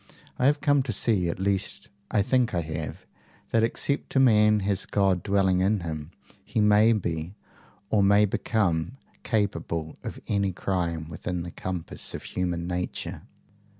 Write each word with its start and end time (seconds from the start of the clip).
I 0.39 0.47
have 0.47 0.61
come 0.61 0.81
to 0.81 0.91
see 0.91 1.29
at 1.29 1.39
least 1.39 1.89
I 2.09 2.23
think 2.23 2.55
I 2.55 2.61
have 2.61 3.05
that 3.51 3.61
except 3.61 4.15
a 4.15 4.19
man 4.19 4.61
has 4.61 4.87
God 4.87 5.21
dwelling 5.21 5.59
in 5.59 5.81
him, 5.81 6.09
he 6.43 6.59
may 6.59 6.91
be, 6.91 7.35
or 7.91 8.01
may 8.01 8.25
become, 8.25 8.97
capable 9.21 9.95
of 10.03 10.19
any 10.27 10.53
crime 10.53 11.07
within 11.07 11.43
the 11.43 11.51
compass 11.51 12.15
of 12.15 12.23
human 12.23 12.65
nature." 12.65 13.27